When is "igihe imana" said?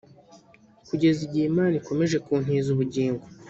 1.27-1.73